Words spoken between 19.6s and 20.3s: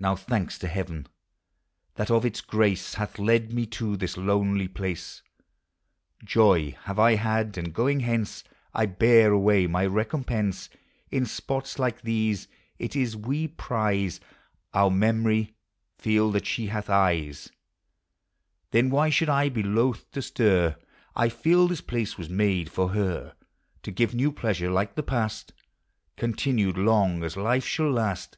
loath to